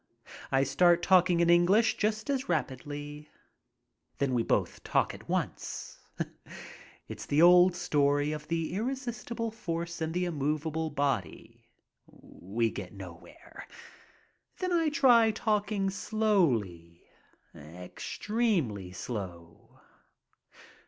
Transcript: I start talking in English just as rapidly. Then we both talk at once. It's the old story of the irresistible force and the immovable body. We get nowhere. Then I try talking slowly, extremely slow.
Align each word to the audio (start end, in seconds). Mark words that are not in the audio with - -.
I 0.51 0.63
start 0.63 1.03
talking 1.03 1.41
in 1.41 1.49
English 1.51 1.95
just 1.95 2.27
as 2.31 2.49
rapidly. 2.49 3.29
Then 4.17 4.33
we 4.33 4.41
both 4.41 4.83
talk 4.83 5.13
at 5.13 5.29
once. 5.29 5.99
It's 7.07 7.27
the 7.27 7.43
old 7.43 7.75
story 7.75 8.31
of 8.31 8.47
the 8.47 8.73
irresistible 8.73 9.51
force 9.51 10.01
and 10.01 10.11
the 10.11 10.25
immovable 10.25 10.89
body. 10.89 11.67
We 12.07 12.71
get 12.71 12.93
nowhere. 12.93 13.67
Then 14.57 14.73
I 14.73 14.89
try 14.89 15.29
talking 15.29 15.91
slowly, 15.91 17.03
extremely 17.53 18.91
slow. 18.93 19.81